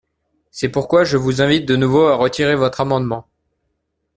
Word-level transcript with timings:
C’est 0.49 0.69
pourquoi 0.69 1.03
je 1.03 1.15
vous 1.15 1.43
invite 1.43 1.67
de 1.67 1.75
nouveau 1.75 2.07
à 2.07 2.15
retirer 2.15 2.55
votre 2.55 2.81
amendement. 2.81 3.27